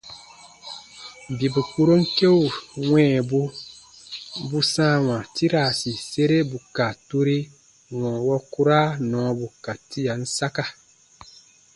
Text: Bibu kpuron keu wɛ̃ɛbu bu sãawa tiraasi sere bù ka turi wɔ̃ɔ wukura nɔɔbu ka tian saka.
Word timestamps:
Bibu 1.37 1.61
kpuron 1.69 2.03
keu 2.15 2.39
wɛ̃ɛbu 2.89 3.39
bu 4.49 4.59
sãawa 4.73 5.15
tiraasi 5.35 5.91
sere 6.09 6.37
bù 6.49 6.57
ka 6.75 6.85
turi 7.07 7.37
wɔ̃ɔ 7.99 8.15
wukura 8.27 8.81
nɔɔbu 9.11 9.47
ka 9.63 9.73
tian 9.89 10.21
saka. 10.37 10.65